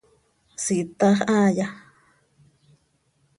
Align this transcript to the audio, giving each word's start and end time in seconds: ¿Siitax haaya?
¿Siitax 0.63 1.17
haaya? 1.27 1.67